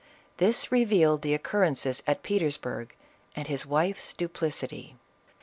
This 0.37 0.71
re 0.71 0.83
vealed 0.83 1.21
the 1.21 1.35
occurrences 1.35 2.01
at 2.07 2.23
Petersburg, 2.23 2.95
and 3.35 3.45
his 3.47 3.67
wife's 3.67 4.13
duplicity. 4.13 4.95